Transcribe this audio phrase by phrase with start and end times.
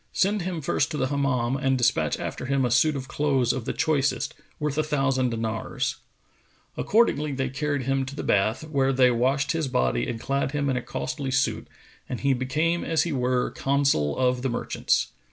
[0.13, 3.65] Send him first to the Hammam and despatch after him a suit of clothes of
[3.65, 6.01] the choicest, worth a thousand dinars."[FN#460]
[6.81, 10.71] Accordingly they carried him to the bath, where they washed his body and clad him
[10.71, 11.67] in a costly suit,
[12.09, 15.11] and he became as he were Consul of the Merchants.